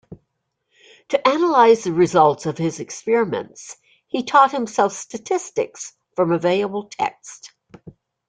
[1.09, 3.77] To analyze the results of his experiments,
[4.07, 7.51] he taught himself statistics from available texts.